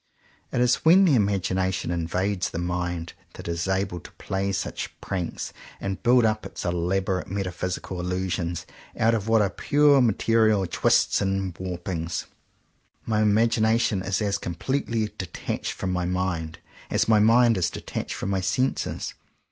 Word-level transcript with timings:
It 0.51 0.61
is 0.61 0.83
when 0.83 1.05
the 1.05 1.13
imagination 1.13 1.91
invades 1.91 2.49
the 2.49 2.57
mind 2.57 3.13
that 3.33 3.47
it 3.47 3.51
is 3.51 3.67
able 3.67 3.99
to 3.99 4.11
play 4.13 4.51
such 4.51 4.99
pranks 4.99 5.53
and 5.79 6.01
build 6.01 6.25
up 6.25 6.43
its 6.43 6.65
elaborate 6.65 7.29
metaphysical 7.29 7.99
illusions 7.99 8.65
out 8.97 9.13
of 9.13 9.27
what 9.27 9.43
are 9.43 9.49
pure 9.51 10.01
material 10.01 10.65
twists 10.65 11.21
and 11.21 11.55
warpings. 11.59 12.25
My 13.05 13.21
imagination 13.21 14.01
is 14.01 14.23
as 14.23 14.39
completely 14.39 15.13
detached 15.19 15.73
from 15.73 15.91
my 15.93 16.05
mind, 16.07 16.57
as 16.89 17.07
my 17.07 17.19
mind 17.19 17.55
is 17.55 17.69
detached 17.69 18.15
from 18.15 18.31
my 18.31 18.41
senses. 18.41 19.13